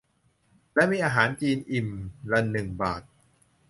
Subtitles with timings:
[0.73, 1.89] และมีอาหารจีนอิ่ม
[2.31, 3.01] ละหนึ่งบาท